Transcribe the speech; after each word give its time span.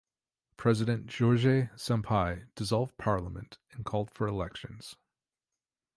President 0.57 1.11
Jorge 1.15 1.67
Sampaio 1.75 2.47
dissolved 2.55 2.97
Parliament 2.97 3.59
and 3.73 3.85
called 3.85 4.09
for 4.09 4.25
elections. 4.27 4.95